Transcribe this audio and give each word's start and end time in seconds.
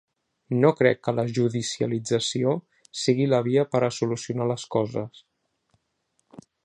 No 0.61 0.69
crec 0.77 1.01
que 1.07 1.13
la 1.17 1.25
judicialització 1.37 2.53
sigui 3.01 3.27
la 3.35 3.43
via 3.49 3.67
per 3.75 3.83
a 3.89 3.91
solucionar 3.99 4.49
les 4.53 4.65
coses. 4.77 5.21